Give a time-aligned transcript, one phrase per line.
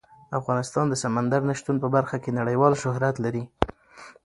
[0.39, 3.43] افغانستان د سمندر نه شتون په برخه کې نړیوال شهرت لري.